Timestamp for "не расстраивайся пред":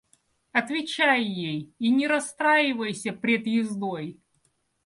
1.91-3.45